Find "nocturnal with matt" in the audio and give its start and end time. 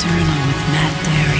0.00-1.04